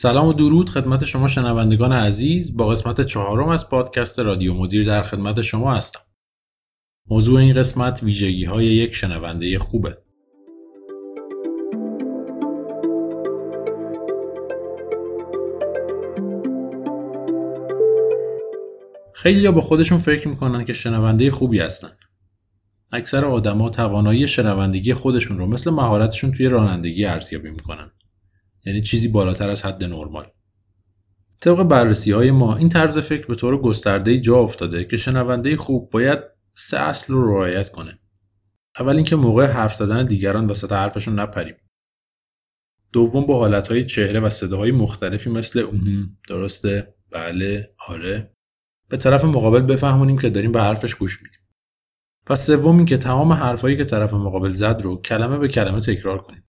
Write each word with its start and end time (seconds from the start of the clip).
سلام 0.00 0.26
و 0.28 0.32
درود 0.32 0.70
خدمت 0.70 1.04
شما 1.04 1.26
شنوندگان 1.26 1.92
عزیز 1.92 2.56
با 2.56 2.66
قسمت 2.66 3.00
چهارم 3.00 3.48
از 3.48 3.68
پادکست 3.68 4.18
رادیو 4.18 4.54
مدیر 4.54 4.86
در 4.86 5.02
خدمت 5.02 5.40
شما 5.40 5.74
هستم. 5.74 6.00
موضوع 7.10 7.40
این 7.40 7.54
قسمت 7.54 8.02
ویژگی 8.02 8.44
های 8.44 8.66
یک 8.66 8.94
شنونده 8.94 9.58
خوبه. 9.58 9.98
خیلی 19.14 19.48
با 19.48 19.60
خودشون 19.60 19.98
فکر 19.98 20.28
می‌کنن 20.28 20.64
که 20.64 20.72
شنونده 20.72 21.30
خوبی 21.30 21.58
هستن. 21.58 21.90
اکثر 22.92 23.24
آدما 23.24 23.68
توانایی 23.68 24.28
شنوندگی 24.28 24.92
خودشون 24.92 25.38
رو 25.38 25.46
مثل 25.46 25.70
مهارتشون 25.70 26.32
توی 26.32 26.48
رانندگی 26.48 27.04
ارزیابی 27.04 27.50
می‌کنن. 27.50 27.90
یعنی 28.66 28.80
چیزی 28.80 29.08
بالاتر 29.08 29.50
از 29.50 29.64
حد 29.64 29.84
نرمال. 29.84 30.26
طبق 31.40 31.62
بررسی 31.62 32.12
های 32.12 32.30
ما 32.30 32.56
این 32.56 32.68
طرز 32.68 32.98
فکر 32.98 33.26
به 33.26 33.34
طور 33.34 33.60
گسترده 33.60 34.18
جا 34.18 34.38
افتاده 34.38 34.84
که 34.84 34.96
شنونده 34.96 35.56
خوب 35.56 35.90
باید 35.90 36.18
سه 36.54 36.78
اصل 36.78 37.12
رو 37.12 37.34
رعایت 37.34 37.68
کنه. 37.68 37.98
اول 38.80 38.96
اینکه 38.96 39.16
موقع 39.16 39.46
حرف 39.46 39.74
زدن 39.74 40.04
دیگران 40.04 40.46
وسط 40.46 40.72
حرفشون 40.72 41.20
نپریم. 41.20 41.54
دوم 42.92 43.26
با 43.26 43.38
حالتهای 43.38 43.84
چهره 43.84 44.20
و 44.20 44.28
صداهای 44.28 44.72
مختلفی 44.72 45.30
مثل 45.30 45.58
اون 45.58 46.16
درسته 46.28 46.94
بله 47.12 47.74
آره 47.88 48.34
به 48.88 48.96
طرف 48.96 49.24
مقابل 49.24 49.60
بفهمونیم 49.60 50.18
که 50.18 50.30
داریم 50.30 50.52
به 50.52 50.62
حرفش 50.62 50.94
گوش 50.94 51.22
میدیم. 51.22 51.38
پس 52.26 52.46
سوم 52.46 52.76
اینکه 52.76 52.98
تمام 52.98 53.32
حرفایی 53.32 53.76
که 53.76 53.84
طرف 53.84 54.14
مقابل 54.14 54.48
زد 54.48 54.80
رو 54.82 55.02
کلمه 55.02 55.38
به 55.38 55.48
کلمه 55.48 55.80
تکرار 55.80 56.18
کنیم. 56.18 56.47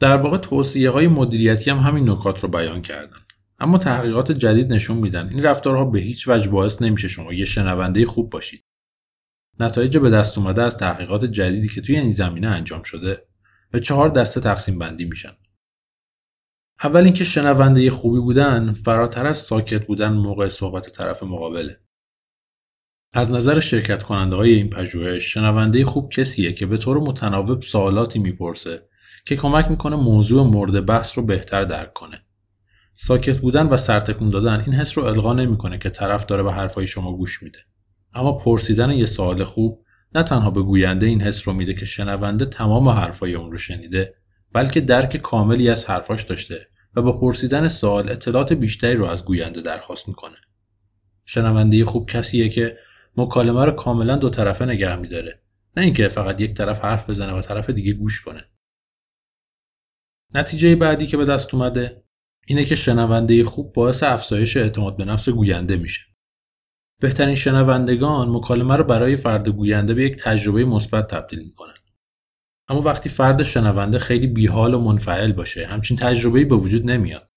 در 0.00 0.16
واقع 0.16 0.36
توصیه 0.36 0.90
های 0.90 1.08
مدیریتی 1.08 1.70
هم 1.70 1.78
همین 1.78 2.10
نکات 2.10 2.40
رو 2.40 2.48
بیان 2.48 2.82
کردن. 2.82 3.18
اما 3.58 3.78
تحقیقات 3.78 4.32
جدید 4.32 4.72
نشون 4.72 4.96
میدن 4.96 5.28
این 5.28 5.42
رفتارها 5.42 5.84
به 5.84 6.00
هیچ 6.00 6.28
وجه 6.28 6.50
باعث 6.50 6.82
نمیشه 6.82 7.08
شما 7.08 7.32
یه 7.32 7.44
شنونده 7.44 8.06
خوب 8.06 8.30
باشید. 8.30 8.64
نتایج 9.60 9.98
به 9.98 10.10
دست 10.10 10.38
اومده 10.38 10.62
از 10.62 10.76
تحقیقات 10.76 11.24
جدیدی 11.24 11.68
که 11.68 11.80
توی 11.80 11.96
این 11.96 12.12
زمینه 12.12 12.48
انجام 12.48 12.82
شده 12.82 13.26
به 13.70 13.80
چهار 13.80 14.08
دسته 14.08 14.40
تقسیم 14.40 14.78
بندی 14.78 15.04
میشن. 15.04 15.32
اول 16.84 17.04
اینکه 17.04 17.24
شنونده 17.24 17.90
خوبی 17.90 18.20
بودن 18.20 18.72
فراتر 18.72 19.26
از 19.26 19.38
ساکت 19.38 19.86
بودن 19.86 20.12
موقع 20.12 20.48
صحبت 20.48 20.90
طرف 20.90 21.22
مقابله. 21.22 21.80
از 23.12 23.30
نظر 23.30 23.58
شرکت 23.58 24.02
کننده 24.02 24.36
های 24.36 24.52
این 24.54 24.70
پژوهش 24.70 25.22
شنونده 25.34 25.84
خوب 25.84 26.10
کسیه 26.10 26.52
که 26.52 26.66
به 26.66 26.76
طور 26.76 26.98
متناوب 26.98 27.60
سوالاتی 27.60 28.18
می‌پرسه 28.18 28.88
که 29.26 29.36
کمک 29.36 29.70
می‌کنه 29.70 29.96
موضوع 29.96 30.46
مورد 30.46 30.86
بحث 30.86 31.18
رو 31.18 31.26
بهتر 31.26 31.64
درک 31.64 31.92
کنه. 31.92 32.22
ساکت 32.94 33.38
بودن 33.38 33.66
و 33.66 33.76
سرتکون 33.76 34.30
دادن 34.30 34.60
این 34.66 34.74
حس 34.74 34.98
رو 34.98 35.04
القا 35.04 35.32
نمی‌کنه 35.32 35.78
که 35.78 35.90
طرف 35.90 36.26
داره 36.26 36.42
به 36.42 36.52
حرفای 36.52 36.86
شما 36.86 37.16
گوش 37.16 37.42
میده. 37.42 37.58
اما 38.14 38.32
پرسیدن 38.32 38.90
یه 38.90 39.06
سوال 39.06 39.44
خوب 39.44 39.84
نه 40.14 40.22
تنها 40.22 40.50
به 40.50 40.62
گوینده 40.62 41.06
این 41.06 41.22
حس 41.22 41.48
رو 41.48 41.54
میده 41.54 41.74
که 41.74 41.84
شنونده 41.84 42.44
تمام 42.44 42.88
حرفای 42.88 43.34
اون 43.34 43.50
رو 43.50 43.58
شنیده 43.58 44.14
بلکه 44.52 44.80
درک 44.80 45.16
کاملی 45.16 45.68
از 45.68 45.86
حرفاش 45.86 46.22
داشته 46.22 46.66
و 46.94 47.02
با 47.02 47.20
پرسیدن 47.20 47.68
سوال 47.68 48.10
اطلاعات 48.10 48.52
بیشتری 48.52 48.94
رو 48.94 49.04
از 49.06 49.24
گوینده 49.24 49.60
درخواست 49.60 50.08
می‌کنه. 50.08 50.36
شنونده 51.24 51.84
خوب 51.84 52.10
کسیه 52.10 52.48
که 52.48 52.76
مکالمه 53.16 53.64
رو 53.64 53.72
کاملا 53.72 54.16
دو 54.16 54.30
طرفه 54.30 54.64
نگه 54.64 54.96
میداره 54.96 55.40
نه 55.76 55.82
اینکه 55.82 56.08
فقط 56.08 56.40
یک 56.40 56.54
طرف 56.54 56.84
حرف 56.84 57.10
بزنه 57.10 57.32
و 57.32 57.40
طرف 57.40 57.70
دیگه 57.70 57.92
گوش 57.92 58.20
کنه. 58.20 58.44
نتیجه 60.36 60.76
بعدی 60.76 61.06
که 61.06 61.16
به 61.16 61.24
دست 61.24 61.54
اومده 61.54 62.04
اینه 62.46 62.64
که 62.64 62.74
شنونده 62.74 63.44
خوب 63.44 63.72
باعث 63.72 64.02
افزایش 64.02 64.56
اعتماد 64.56 64.96
به 64.96 65.04
نفس 65.04 65.28
گوینده 65.28 65.76
میشه. 65.76 66.02
بهترین 67.00 67.34
شنوندگان 67.34 68.28
مکالمه 68.28 68.76
رو 68.76 68.84
برای 68.84 69.16
فرد 69.16 69.48
گوینده 69.48 69.94
به 69.94 70.04
یک 70.04 70.16
تجربه 70.16 70.64
مثبت 70.64 71.06
تبدیل 71.06 71.38
می‌کنن. 71.38 71.74
اما 72.68 72.80
وقتی 72.80 73.08
فرد 73.08 73.42
شنونده 73.42 73.98
خیلی 73.98 74.26
بیحال 74.26 74.74
و 74.74 74.80
منفعل 74.80 75.32
باشه 75.32 75.66
همچین 75.66 75.96
تجربه‌ای 75.96 76.44
به 76.44 76.54
وجود 76.54 76.90
نمیاد. 76.90 77.30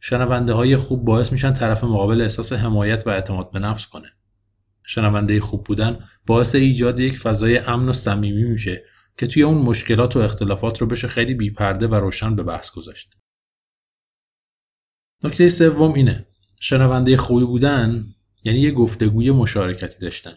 شنونده 0.00 0.52
های 0.52 0.76
خوب 0.76 1.04
باعث 1.04 1.32
میشن 1.32 1.52
طرف 1.52 1.84
مقابل 1.84 2.20
احساس 2.20 2.52
حمایت 2.52 3.06
و 3.06 3.10
اعتماد 3.10 3.50
به 3.50 3.58
نفس 3.58 3.86
کنه. 3.86 4.08
شنونده 4.86 5.40
خوب 5.40 5.64
بودن 5.64 5.98
باعث 6.26 6.54
ایجاد 6.54 7.00
یک 7.00 7.18
فضای 7.18 7.58
امن 7.58 7.88
و 7.88 7.92
صمیمی 7.92 8.44
میشه 8.44 8.84
که 9.18 9.26
توی 9.26 9.42
اون 9.42 9.58
مشکلات 9.58 10.16
و 10.16 10.20
اختلافات 10.20 10.80
رو 10.80 10.86
بشه 10.86 11.08
خیلی 11.08 11.34
بیپرده 11.34 11.86
و 11.86 11.94
روشن 11.94 12.36
به 12.36 12.42
بحث 12.42 12.70
گذاشت. 12.70 13.14
نکته 15.24 15.48
سوم 15.48 15.92
اینه 15.92 16.26
شنونده 16.60 17.16
خوبی 17.16 17.44
بودن 17.44 18.04
یعنی 18.44 18.58
یه 18.58 18.70
گفتگوی 18.70 19.30
مشارکتی 19.30 20.00
داشتن. 20.00 20.34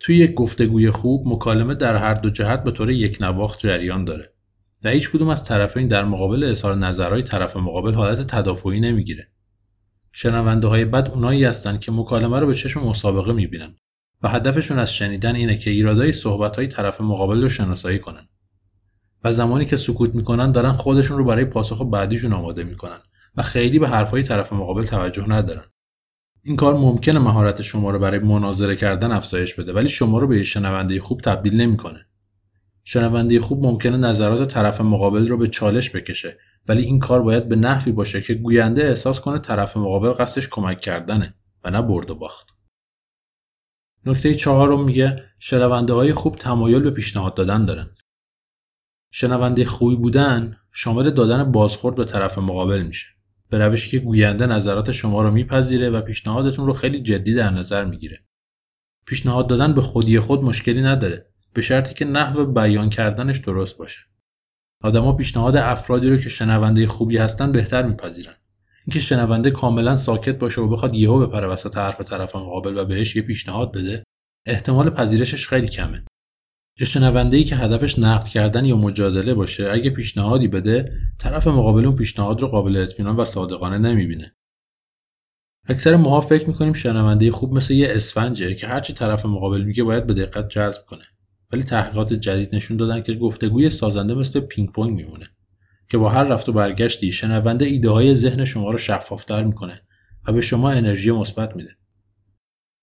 توی 0.00 0.16
یک 0.16 0.34
گفتگوی 0.34 0.90
خوب 0.90 1.28
مکالمه 1.28 1.74
در 1.74 1.96
هر 1.96 2.14
دو 2.14 2.30
جهت 2.30 2.64
به 2.64 2.70
طور 2.70 2.90
یک 2.90 3.18
نواخت 3.20 3.58
جریان 3.58 4.04
داره 4.04 4.34
و 4.84 4.88
هیچ 4.88 5.10
کدوم 5.10 5.28
از 5.28 5.44
طرفین 5.44 5.88
در 5.88 6.04
مقابل 6.04 6.44
اظهار 6.44 6.76
نظرهای 6.76 7.22
طرف 7.22 7.56
مقابل 7.56 7.94
حالت 7.94 8.26
تدافعی 8.26 8.80
نمی‌گیره. 8.80 9.28
شنونده 10.12 10.66
های 10.66 10.84
بد 10.84 11.08
اونایی 11.08 11.44
هستن 11.44 11.78
که 11.78 11.92
مکالمه 11.92 12.38
رو 12.38 12.46
به 12.46 12.54
چشم 12.54 12.80
مسابقه 12.80 13.32
می‌بینن 13.32 13.76
و 14.22 14.28
هدفشون 14.28 14.78
از 14.78 14.94
شنیدن 14.94 15.34
اینه 15.34 15.58
که 15.58 15.70
ایرادای 15.70 16.12
صحبت 16.12 16.56
های 16.56 16.66
طرف 16.66 17.00
مقابل 17.00 17.42
رو 17.42 17.48
شناسایی 17.48 17.98
کنن. 17.98 18.28
و 19.24 19.32
زمانی 19.32 19.64
که 19.64 19.76
سکوت 19.76 20.14
می‌کنن 20.14 20.52
دارن 20.52 20.72
خودشون 20.72 21.18
رو 21.18 21.24
برای 21.24 21.44
پاسخ 21.44 21.82
بعدیشون 21.82 22.32
آماده 22.32 22.64
می‌کنن 22.64 22.98
و 23.36 23.42
خیلی 23.42 23.78
به 23.78 23.88
حرفهای 23.88 24.22
طرف 24.22 24.52
مقابل 24.52 24.82
توجه 24.82 25.28
ندارن. 25.28 25.64
این 26.42 26.56
کار 26.56 26.74
ممکنه 26.74 27.18
مهارت 27.18 27.62
شما 27.62 27.90
رو 27.90 27.98
برای 27.98 28.20
مناظره 28.20 28.76
کردن 28.76 29.12
افزایش 29.12 29.54
بده 29.54 29.72
ولی 29.72 29.88
شما 29.88 30.18
رو 30.18 30.26
به 30.26 30.42
شنونده 30.42 31.00
خوب 31.00 31.20
تبدیل 31.20 31.56
نمی‌کنه. 31.60 32.06
شنونده 32.84 33.40
خوب 33.40 33.66
ممکنه 33.66 33.96
نظرات 33.96 34.42
طرف 34.42 34.80
مقابل 34.80 35.28
رو 35.28 35.36
به 35.36 35.46
چالش 35.46 35.90
بکشه 35.90 36.38
ولی 36.68 36.82
این 36.82 36.98
کار 36.98 37.22
باید 37.22 37.46
به 37.46 37.56
نحوی 37.56 37.92
باشه 37.92 38.20
که 38.20 38.34
گوینده 38.34 38.84
احساس 38.84 39.20
کنه 39.20 39.38
طرف 39.38 39.76
مقابل 39.76 40.12
قصدش 40.12 40.48
کمک 40.48 40.80
کردنه 40.80 41.34
و 41.64 41.70
نه 41.70 41.82
برد 41.82 42.10
و 42.10 42.14
باخت. 42.14 42.51
نکته 44.06 44.34
چهارم 44.34 44.84
میگه 44.84 45.16
شنونده 45.38 45.92
های 45.92 46.12
خوب 46.12 46.36
تمایل 46.36 46.82
به 46.82 46.90
پیشنهاد 46.90 47.34
دادن 47.34 47.64
دارن. 47.64 47.90
شنونده 49.12 49.64
خوبی 49.64 49.96
بودن 49.96 50.56
شامل 50.72 51.10
دادن 51.10 51.52
بازخورد 51.52 51.96
به 51.96 52.04
طرف 52.04 52.38
مقابل 52.38 52.82
میشه. 52.82 53.06
به 53.50 53.58
روشی 53.58 53.90
که 53.90 53.98
گوینده 53.98 54.46
نظرات 54.46 54.90
شما 54.90 55.22
رو 55.22 55.30
میپذیره 55.30 55.90
و 55.90 56.00
پیشنهادتون 56.00 56.66
رو 56.66 56.72
خیلی 56.72 57.00
جدی 57.00 57.34
در 57.34 57.50
نظر 57.50 57.84
می‌گیره. 57.84 58.24
پیشنهاد 59.06 59.46
دادن 59.46 59.74
به 59.74 59.80
خودی 59.80 60.18
خود 60.18 60.44
مشکلی 60.44 60.82
نداره 60.82 61.26
به 61.54 61.62
شرطی 61.62 61.94
که 61.94 62.04
نحو 62.04 62.44
بیان 62.44 62.90
کردنش 62.90 63.38
درست 63.38 63.78
باشه. 63.78 64.00
آدما 64.82 65.12
پیشنهاد 65.12 65.56
افرادی 65.56 66.10
رو 66.10 66.16
که 66.16 66.28
شنونده 66.28 66.86
خوبی 66.86 67.16
هستن 67.16 67.52
بهتر 67.52 67.82
میپذیرن. 67.82 68.34
اینکه 68.86 69.00
شنونده 69.00 69.50
کاملا 69.50 69.96
ساکت 69.96 70.38
باشه 70.38 70.60
و 70.60 70.68
بخواد 70.68 70.94
یهو 70.94 71.26
بپره 71.26 71.48
وسط 71.48 71.76
حرف 71.76 72.00
طرف 72.00 72.36
مقابل 72.36 72.78
و 72.78 72.84
بهش 72.84 73.16
یه 73.16 73.22
پیشنهاد 73.22 73.72
بده 73.76 74.02
احتمال 74.46 74.90
پذیرشش 74.90 75.48
خیلی 75.48 75.68
کمه. 75.68 76.04
یا 76.80 76.86
شنونده 76.86 77.36
ای 77.36 77.44
که 77.44 77.56
هدفش 77.56 77.98
نقد 77.98 78.28
کردن 78.28 78.64
یا 78.64 78.76
مجادله 78.76 79.34
باشه 79.34 79.70
اگه 79.72 79.90
پیشنهادی 79.90 80.48
بده 80.48 80.84
طرف 81.18 81.46
مقابل 81.46 81.84
اون 81.84 81.96
پیشنهاد 81.96 82.42
رو 82.42 82.48
قابل 82.48 82.76
اطمینان 82.76 83.16
و 83.16 83.24
صادقانه 83.24 83.78
نمی‌بینه. 83.78 84.36
اکثر 85.68 85.96
ماها 85.96 86.20
فکر 86.20 86.46
می‌کنیم 86.46 86.72
شنونده 86.72 87.30
خوب 87.30 87.56
مثل 87.56 87.74
یه 87.74 87.88
اسفنجه 87.90 88.54
که 88.54 88.66
هرچی 88.66 88.92
طرف 88.92 89.26
مقابل 89.26 89.62
میگه 89.62 89.84
باید 89.84 90.06
به 90.06 90.14
دقت 90.14 90.48
جذب 90.48 90.82
کنه. 90.86 91.04
ولی 91.52 91.62
تحقیقات 91.62 92.12
جدید 92.12 92.54
نشون 92.54 92.76
دادن 92.76 93.02
که 93.02 93.14
گفتگوی 93.14 93.70
سازنده 93.70 94.14
مثل 94.14 94.40
پینگ 94.40 94.72
پونگ 94.72 94.96
میمونه. 94.96 95.26
که 95.92 95.98
با 95.98 96.08
هر 96.08 96.22
رفت 96.22 96.48
و 96.48 96.52
برگشتی 96.52 97.12
شنونده 97.12 97.64
ایده 97.64 97.90
های 97.90 98.14
ذهن 98.14 98.44
شما 98.44 98.70
رو 98.70 98.78
شفافتر 98.78 99.44
می‌کنه 99.44 99.82
و 100.26 100.32
به 100.32 100.40
شما 100.40 100.70
انرژی 100.70 101.10
مثبت 101.10 101.56
میده. 101.56 101.76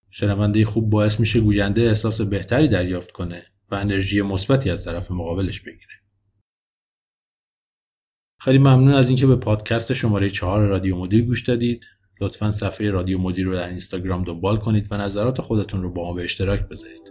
شنونده 0.09 0.65
خوب 0.65 0.89
باعث 0.89 1.19
میشه 1.19 1.39
گوینده 1.39 1.81
احساس 1.81 2.21
بهتری 2.21 2.67
دریافت 2.67 3.11
کنه 3.11 3.43
و 3.71 3.75
انرژی 3.75 4.21
مثبتی 4.21 4.69
از 4.69 4.85
طرف 4.85 5.11
مقابلش 5.11 5.61
بگیره. 5.61 5.93
خیلی 8.39 8.57
ممنون 8.57 8.93
از 8.93 9.09
اینکه 9.09 9.27
به 9.27 9.35
پادکست 9.35 9.93
شماره 9.93 10.29
4 10.29 10.67
رادیو 10.67 10.95
مدیر 10.95 11.25
گوش 11.25 11.43
دادید. 11.43 11.85
لطفا 12.21 12.51
صفحه 12.51 12.89
رادیو 12.89 13.19
مدیر 13.19 13.45
رو 13.45 13.53
در 13.53 13.69
اینستاگرام 13.69 14.23
دنبال 14.23 14.57
کنید 14.57 14.87
و 14.91 14.97
نظرات 14.97 15.41
خودتون 15.41 15.81
رو 15.81 15.93
با 15.93 16.03
ما 16.03 16.13
به 16.13 16.23
اشتراک 16.23 16.67
بذارید. 16.69 17.08